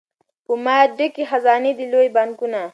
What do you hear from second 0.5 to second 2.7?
ما ډکي خزانې دي لوی بانکونه